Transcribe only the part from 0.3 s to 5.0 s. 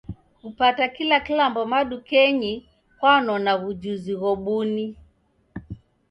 Kupata kila kilambo madukenyi kwanona w'ujuzi ghobuni